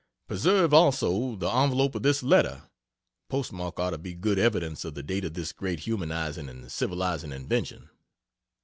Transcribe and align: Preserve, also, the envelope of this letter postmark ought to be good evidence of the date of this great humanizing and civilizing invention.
Preserve, 0.27 0.73
also, 0.73 1.35
the 1.35 1.47
envelope 1.47 1.93
of 1.93 2.01
this 2.01 2.23
letter 2.23 2.63
postmark 3.29 3.79
ought 3.79 3.91
to 3.91 3.99
be 3.99 4.15
good 4.15 4.39
evidence 4.39 4.83
of 4.83 4.95
the 4.95 5.03
date 5.03 5.23
of 5.25 5.35
this 5.35 5.51
great 5.51 5.81
humanizing 5.81 6.49
and 6.49 6.71
civilizing 6.71 7.31
invention. 7.31 7.87